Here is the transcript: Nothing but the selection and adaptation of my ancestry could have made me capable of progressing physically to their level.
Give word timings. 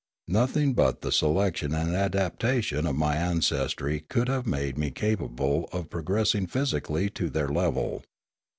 Nothing 0.29 0.73
but 0.73 1.01
the 1.01 1.11
selection 1.11 1.75
and 1.75 1.93
adaptation 1.95 2.87
of 2.87 2.95
my 2.95 3.17
ancestry 3.17 3.99
could 4.09 4.29
have 4.29 4.47
made 4.47 4.75
me 4.75 4.89
capable 4.89 5.69
of 5.71 5.91
progressing 5.91 6.47
physically 6.47 7.07
to 7.11 7.29
their 7.29 7.49
level. 7.49 8.01